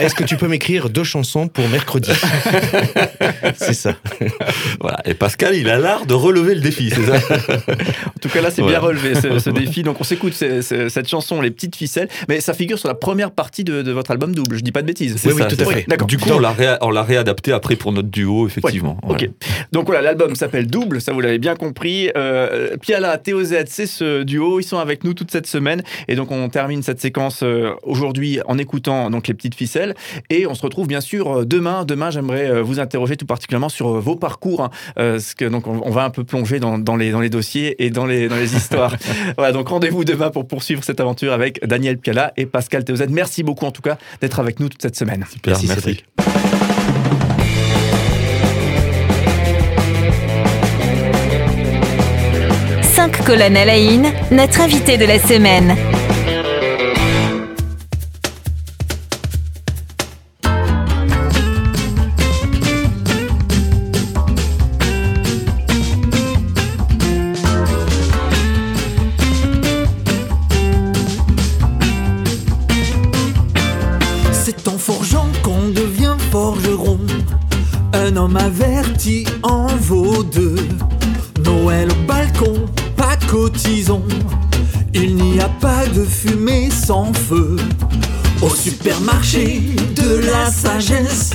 Est-ce 0.00 0.14
que 0.14 0.24
tu 0.24 0.36
peux 0.36 0.48
m'écrire 0.48 0.90
deux 0.90 1.04
chansons 1.04 1.48
pour 1.48 1.68
mercredi 1.68 1.83
mercredi. 1.84 2.10
c'est 3.56 3.74
ça. 3.74 3.94
Voilà. 4.80 5.00
Et 5.04 5.14
Pascal, 5.14 5.54
il 5.54 5.68
a 5.68 5.78
l'art 5.78 6.06
de 6.06 6.14
relever 6.14 6.54
le 6.54 6.60
défi, 6.60 6.90
c'est 6.90 7.04
ça 7.04 7.14
En 8.06 8.18
tout 8.20 8.28
cas, 8.28 8.40
là, 8.40 8.50
c'est 8.50 8.60
voilà. 8.62 8.78
bien 8.78 8.88
relevé 8.88 9.14
ce, 9.14 9.38
ce, 9.38 9.50
défi. 9.50 9.82
Donc, 9.82 10.00
on 10.00 10.04
s'écoute 10.04 10.34
cette 10.34 11.08
chanson, 11.08 11.40
Les 11.40 11.50
Petites 11.50 11.76
Ficelles, 11.76 12.08
mais 12.28 12.40
ça 12.40 12.54
figure 12.54 12.78
sur 12.78 12.88
la 12.88 12.94
première 12.94 13.30
partie 13.30 13.64
de, 13.64 13.82
de 13.82 13.92
votre 13.92 14.10
album 14.10 14.34
double. 14.34 14.56
Je 14.56 14.62
dis 14.62 14.72
pas 14.72 14.82
de 14.82 14.86
bêtises. 14.86 15.16
Oui, 15.24 15.32
oui, 15.34 15.42
tout 15.48 15.56
à 15.58 15.64
fait. 15.64 15.86
Oui, 15.88 16.06
du 16.06 16.18
coup, 16.18 16.30
on 16.30 16.38
l'a 16.38 16.52
ré, 16.52 16.76
réadapté 16.80 17.52
après 17.52 17.76
pour 17.76 17.92
notre 17.92 18.08
duo, 18.08 18.46
effectivement. 18.46 18.98
Ouais. 19.02 19.16
Voilà. 19.16 19.24
Ok. 19.24 19.30
Donc 19.72 19.86
voilà, 19.86 20.02
l'album 20.02 20.34
s'appelle 20.34 20.66
Double, 20.66 21.00
ça 21.00 21.12
vous 21.12 21.20
l'avez 21.20 21.38
bien 21.38 21.54
compris. 21.56 22.10
Euh, 22.16 22.76
Piala, 22.78 23.18
TOZ, 23.18 23.54
c'est 23.66 23.86
ce 23.86 24.22
duo. 24.22 24.60
Ils 24.60 24.64
sont 24.64 24.78
avec 24.78 25.04
nous 25.04 25.14
toute 25.14 25.30
cette 25.30 25.46
semaine. 25.46 25.82
Et 26.08 26.16
donc, 26.16 26.30
on 26.30 26.48
termine 26.48 26.82
cette 26.82 27.00
séquence 27.00 27.42
euh, 27.42 27.70
aujourd'hui 27.82 28.40
en 28.46 28.58
écoutant 28.58 29.10
donc 29.10 29.28
les 29.28 29.34
petites 29.34 29.54
ficelles. 29.54 29.94
Et 30.30 30.46
on 30.46 30.54
se 30.54 30.62
retrouve 30.62 30.86
bien 30.86 31.00
sûr 31.00 31.46
demain 31.46 31.73
demain, 31.82 32.10
j'aimerais 32.10 32.48
euh, 32.48 32.62
vous 32.62 32.78
interroger 32.78 33.16
tout 33.16 33.26
particulièrement 33.26 33.68
sur 33.68 33.88
euh, 33.88 34.00
vos 34.00 34.16
parcours. 34.16 34.62
Hein, 34.62 34.70
euh, 34.98 35.18
que, 35.36 35.44
donc, 35.46 35.66
on, 35.66 35.80
on, 35.84 35.90
va 35.90 36.04
un 36.04 36.10
peu 36.10 36.22
plonger 36.22 36.60
dans, 36.60 36.78
dans, 36.78 36.94
les, 36.94 37.10
dans 37.10 37.20
les 37.20 37.30
dossiers 37.30 37.82
et 37.84 37.90
dans 37.90 38.06
les, 38.06 38.28
dans 38.28 38.36
les 38.36 38.54
histoires. 38.56 38.94
voilà, 39.36 39.52
donc 39.52 39.68
rendez-vous 39.68 40.04
demain 40.04 40.30
pour 40.30 40.46
poursuivre 40.46 40.84
cette 40.84 41.00
aventure 41.00 41.32
avec 41.32 41.64
Daniel 41.66 41.98
Piala 41.98 42.32
et 42.36 42.46
Pascal 42.46 42.84
Théozet. 42.84 43.08
Merci 43.08 43.42
beaucoup 43.42 43.66
en 43.66 43.72
tout 43.72 43.82
cas 43.82 43.98
d'être 44.20 44.38
avec 44.38 44.60
nous 44.60 44.68
toute 44.68 44.82
cette 44.82 44.96
semaine. 44.96 45.24
Super, 45.30 45.58
merci. 45.60 45.66
merci. 45.66 46.04
Cinq 52.82 53.24
colonnes 53.24 53.56
à 53.56 53.64
la 53.64 53.74
in, 53.74 54.02
notre 54.30 54.60
invité 54.60 54.96
de 54.96 55.04
la 55.04 55.18
semaine. 55.18 55.74
Homme 78.24 78.36
averti 78.38 79.26
en 79.42 79.66
vaut 79.66 80.22
deux. 80.22 80.56
Noël 81.44 81.88
au 81.90 82.06
balcon, 82.06 82.64
pas 82.96 83.16
cotisons. 83.28 84.06
Il 84.94 85.16
n'y 85.16 85.40
a 85.40 85.48
pas 85.60 85.86
de 85.86 86.02
fumée 86.04 86.70
sans 86.70 87.12
feu. 87.12 87.56
Au 88.40 88.48
supermarché 88.48 89.60
de 89.94 90.16
la 90.30 90.50
sagesse, 90.50 91.30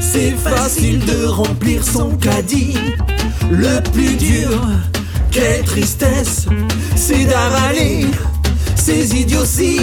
c'est 0.00 0.30
facile 0.30 1.04
de 1.04 1.26
remplir 1.26 1.84
son 1.84 2.16
caddie. 2.16 2.78
Le 3.50 3.80
plus 3.90 4.16
dur, 4.16 4.62
quelle 5.30 5.62
tristesse, 5.64 6.46
c'est 6.96 7.26
d'avaler 7.26 8.06
ces 8.76 9.14
idioties. 9.14 9.80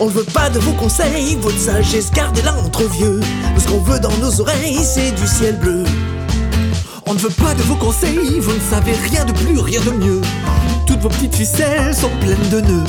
On 0.00 0.06
ne 0.06 0.10
veut 0.10 0.24
pas 0.24 0.48
de 0.48 0.60
vos 0.60 0.72
conseils, 0.74 1.36
votre 1.40 1.58
sagesse, 1.58 2.12
gardez-la 2.12 2.54
entre 2.54 2.84
vieux. 2.84 3.20
Ce 3.58 3.66
qu'on 3.66 3.80
veut 3.80 3.98
dans 3.98 4.16
nos 4.18 4.40
oreilles, 4.40 4.78
c'est 4.84 5.10
du 5.10 5.26
ciel 5.26 5.58
bleu. 5.58 5.82
On 7.06 7.14
ne 7.14 7.18
veut 7.18 7.30
pas 7.30 7.52
de 7.54 7.62
vos 7.62 7.74
conseils, 7.74 8.38
vous 8.38 8.52
ne 8.52 8.60
savez 8.60 8.92
rien 8.92 9.24
de 9.24 9.32
plus, 9.32 9.58
rien 9.58 9.80
de 9.80 9.90
mieux. 9.90 10.20
Toutes 10.86 11.00
vos 11.00 11.08
petites 11.08 11.34
ficelles 11.34 11.94
sont 11.96 12.10
pleines 12.20 12.48
de 12.48 12.60
nœuds. 12.60 12.84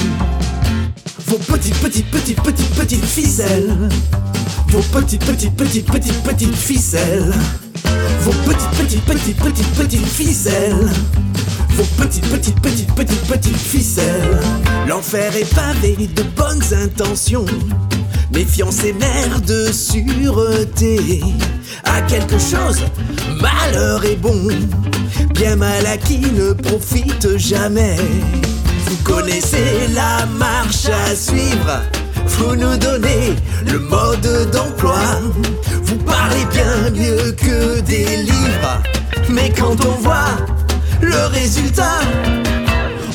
Vos 1.25 1.37
petites, 1.37 1.79
petites, 1.79 2.11
petites, 2.11 2.41
petites, 2.43 2.75
petites 2.75 3.05
ficelles. 3.05 3.89
Vos 4.67 4.83
petites, 4.91 5.25
petites, 5.25 5.55
petites, 5.55 5.91
petites, 5.91 6.23
petites 6.23 6.55
ficelles. 6.55 7.33
Vos 8.21 8.31
petites, 8.45 8.71
petites, 8.71 9.05
petites, 9.05 9.37
petites, 9.37 9.73
petites 9.75 10.07
ficelles. 10.07 10.89
Vos 11.69 12.03
petites, 12.03 12.27
petites, 12.29 12.61
petites, 12.61 12.93
petites, 12.93 13.27
petites 13.27 13.57
ficelles. 13.57 14.39
L'enfer 14.87 15.35
est 15.35 15.53
pavé 15.53 15.95
de 16.15 16.23
bonnes 16.35 16.63
intentions. 16.73 17.45
Méfiance 18.33 18.83
et 18.83 18.93
mère 18.93 19.41
de 19.41 19.71
sûreté. 19.71 21.21
À 21.83 22.01
quelque 22.01 22.37
chose, 22.37 22.79
malheur 23.41 24.03
est 24.05 24.17
bon. 24.17 24.47
Bien 25.33 25.55
mal 25.55 25.85
acquis 25.85 26.19
ne 26.19 26.53
profite 26.53 27.37
jamais. 27.37 27.95
Vous 28.85 28.97
connaissez 29.03 29.87
la 29.93 30.25
marche 30.25 30.87
à 30.89 31.15
suivre. 31.15 31.81
Vous 32.29 32.55
nous 32.55 32.77
donnez 32.77 33.35
le 33.65 33.79
mode 33.79 34.51
d'emploi. 34.51 34.99
Vous 35.83 35.97
parlez 35.97 36.45
bien 36.51 36.91
mieux 36.91 37.31
que 37.33 37.79
des 37.81 38.17
livres. 38.17 38.81
Mais 39.29 39.51
quand 39.51 39.75
on 39.85 40.01
voit 40.01 40.37
le 41.01 41.25
résultat, 41.27 41.99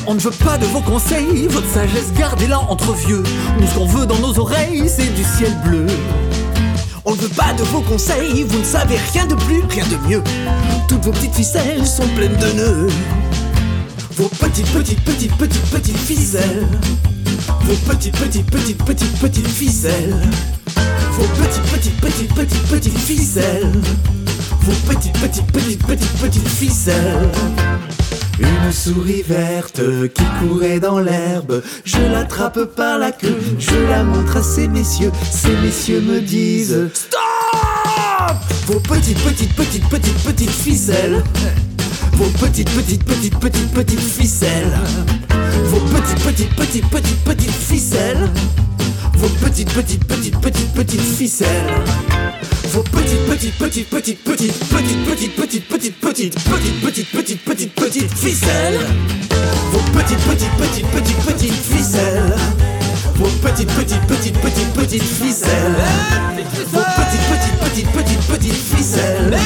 on 0.07 0.13
ne 0.13 0.19
veut 0.19 0.31
pas 0.31 0.57
de 0.57 0.65
vos 0.65 0.81
conseils, 0.81 1.47
votre 1.47 1.67
sagesse 1.67 2.13
gardez-la 2.17 2.59
entre 2.59 2.93
vieux. 2.93 3.23
Nous, 3.59 3.67
ce 3.67 3.75
qu'on 3.75 3.85
veut 3.85 4.05
dans 4.05 4.19
nos 4.19 4.37
oreilles, 4.39 4.87
c'est 4.87 5.13
du 5.13 5.23
ciel 5.23 5.53
bleu. 5.65 5.87
On 7.05 7.11
ne 7.11 7.17
veut 7.17 7.29
pas 7.29 7.53
de 7.53 7.63
vos 7.63 7.81
conseils, 7.81 8.43
vous 8.43 8.59
ne 8.59 8.63
savez 8.63 8.97
rien 9.13 9.25
de 9.25 9.35
plus, 9.35 9.61
rien 9.69 9.85
de 9.85 10.07
mieux. 10.07 10.23
Toutes 10.87 11.03
vos 11.03 11.11
petites 11.11 11.35
ficelles 11.35 11.85
sont 11.85 12.07
pleines 12.15 12.37
de 12.37 12.51
nœuds. 12.53 12.87
Vos 14.15 14.29
petites, 14.29 14.71
petites, 14.71 15.03
petites, 15.03 15.35
petites, 15.37 15.69
petites 15.69 15.97
ficelles. 15.97 16.67
Vos 17.47 17.75
petites, 17.87 18.17
petites, 18.17 18.49
petites, 18.51 18.83
petites, 18.85 19.19
petites 19.19 19.47
ficelles. 19.47 20.15
Vos 21.11 21.27
petites, 21.41 21.63
petites, 21.71 22.01
petites, 22.01 22.33
petites, 22.35 22.67
petites 22.67 22.97
ficelles. 22.97 23.71
Vos 24.61 24.93
petites, 24.93 25.13
petites, 25.13 25.51
petites, 25.51 25.85
petites, 25.85 26.17
petites 26.19 26.47
ficelles. 26.47 27.31
Une 28.39 28.71
souris 28.71 29.23
verte 29.23 29.81
qui 30.13 30.23
courait 30.39 30.79
dans 30.79 30.99
l'herbe, 30.99 31.61
je 31.85 31.99
l'attrape 32.11 32.65
par 32.75 32.99
la 32.99 33.11
queue, 33.13 33.37
je 33.57 33.75
la 33.89 34.03
montre 34.03 34.37
à 34.37 34.43
ces 34.43 34.67
messieurs, 34.67 35.11
ces 35.31 35.55
messieurs 35.63 36.01
me 36.01 36.19
disent 36.19 36.89
Stop 36.93 37.21
Vos 38.67 38.79
petites, 38.79 39.19
petites, 39.23 39.53
petites, 39.55 39.87
petites, 39.87 40.23
petites 40.23 40.49
ficelles, 40.49 41.23
vos 42.15 42.29
petites, 42.39 42.69
petites, 42.71 43.03
petites, 43.03 43.39
petites, 43.39 43.71
petites 43.73 43.99
ficelles, 43.99 44.73
vos 45.65 45.79
petites, 45.79 46.23
petites, 46.23 46.55
petites, 46.55 46.89
petites, 46.89 47.23
petites 47.23 47.51
ficelles, 47.51 48.29
vos 49.15 49.29
petites, 49.41 49.71
petites, 49.73 50.03
petites, 50.05 50.39
petites, 50.39 50.73
petites 50.73 51.01
ficelles. 51.17 51.49
Vos 52.71 52.83
petites, 52.83 53.21
petites, 53.27 53.57
petites, 53.57 53.89
petites, 53.89 54.21
petites, 54.23 54.53
petites, 54.69 55.05
petites, 55.05 55.35
petites, 55.35 55.65
petites, 55.69 55.95
petites, 55.99 56.35
petites, 56.35 56.81
petites, 56.81 57.11
petites, 57.11 57.43
petites, 57.45 57.73
petites 57.73 58.13
ficelles. 58.13 58.79
Vos 59.71 59.79
petites, 59.93 60.19
petites, 60.25 60.51
petites, 60.57 60.87
petites, 60.91 61.25
petites 61.25 61.53
ficelles. 61.53 62.35
Vos 63.15 63.29
petites, 63.41 63.71
petites, 63.71 64.05
petites, 64.07 64.37
petites, 64.39 64.73
petites 64.73 65.03
ficelles. 65.03 65.75
Vos 66.71 66.83
petites, 66.97 67.25
petites, 67.29 67.57
petites, 67.59 67.91
petites, 67.91 68.25
petites 68.27 68.61
ficelles. 68.75 69.37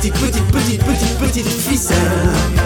petite, 0.00 0.14
petite, 0.14 0.46
petite, 0.50 0.82
petite, 0.82 1.18
petite 1.18 1.46
ficelle. 1.46 2.59